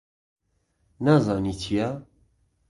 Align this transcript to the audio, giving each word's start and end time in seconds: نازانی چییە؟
نازانی 1.03 1.53
چییە؟ 1.61 1.89